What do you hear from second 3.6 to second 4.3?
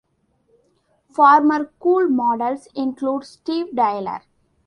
Tyler.